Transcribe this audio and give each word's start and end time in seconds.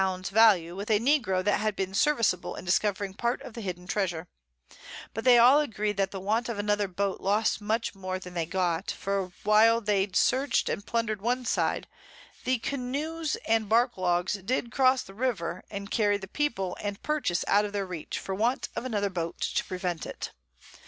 _Value, 0.31 0.75
with 0.75 0.89
a 0.89 0.97
Negro 0.99 1.43
that 1.43 1.59
had 1.59 1.75
been 1.75 1.93
serviceable 1.93 2.55
in 2.55 2.65
discovering 2.65 3.13
part 3.13 3.39
of 3.43 3.53
the 3.53 3.61
hidden 3.61 3.85
Treasure; 3.85 4.27
but 5.13 5.23
they 5.23 5.37
all 5.37 5.59
agree 5.59 5.91
that 5.91 6.09
the 6.09 6.19
Want 6.19 6.49
of 6.49 6.57
another 6.57 6.87
Boat 6.87 7.21
lost 7.21 7.61
much 7.61 7.93
more 7.93 8.17
than 8.17 8.33
they 8.33 8.47
got; 8.47 8.89
for 8.89 9.31
while 9.43 9.79
they 9.79 10.09
search'd 10.11 10.69
and 10.69 10.87
plunder'd 10.87 11.21
one 11.21 11.45
Side, 11.45 11.87
the 12.45 12.57
Canoes 12.57 13.35
and 13.47 13.69
Bark 13.69 13.95
logs 13.95 14.33
did 14.33 14.71
cross 14.71 15.03
the 15.03 15.13
River, 15.13 15.63
and 15.69 15.91
carry 15.91 16.17
the 16.17 16.27
People 16.27 16.75
and 16.81 17.03
Purchase 17.03 17.45
out 17.47 17.63
of 17.63 17.71
their 17.71 17.85
reach, 17.85 18.17
for 18.17 18.33
want 18.33 18.69
of 18.75 18.85
another 18.85 19.11
Boat 19.11 19.39
to 19.53 19.63
prevent 19.63 20.07
it. 20.07 20.31